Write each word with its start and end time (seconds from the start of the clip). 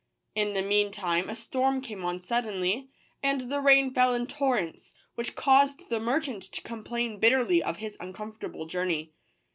In 0.33 0.53
the 0.53 0.63
mean 0.63 0.91
time 0.91 1.29
a 1.29 1.35
storm 1.35 1.79
came 1.79 2.03
on 2.03 2.19
suddenly, 2.19 2.89
and 3.21 3.51
the 3.53 3.61
rain 3.61 3.93
fell 3.93 4.15
in 4.15 4.25
torrents, 4.25 4.95
which 5.13 5.35
caused 5.35 5.89
the 5.89 5.99
merchant 5.99 6.41
to 6.41 6.61
complain 6.63 7.19
bitterly 7.19 7.61
of 7.61 7.77
his 7.77 7.97
uncomfortable 7.99 8.65
journey. 8.65 9.13